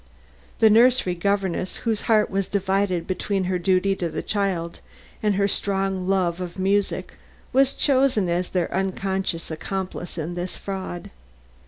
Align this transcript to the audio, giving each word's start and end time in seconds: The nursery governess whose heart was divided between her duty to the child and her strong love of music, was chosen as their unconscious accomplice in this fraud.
The 0.57 0.69
nursery 0.71 1.13
governess 1.13 1.77
whose 1.85 2.01
heart 2.09 2.31
was 2.31 2.47
divided 2.47 3.05
between 3.05 3.43
her 3.43 3.59
duty 3.59 3.95
to 3.97 4.09
the 4.09 4.23
child 4.23 4.79
and 5.21 5.35
her 5.35 5.47
strong 5.47 6.07
love 6.07 6.41
of 6.41 6.57
music, 6.57 7.13
was 7.53 7.75
chosen 7.75 8.27
as 8.27 8.49
their 8.49 8.73
unconscious 8.73 9.51
accomplice 9.51 10.17
in 10.17 10.33
this 10.33 10.57
fraud. 10.57 11.11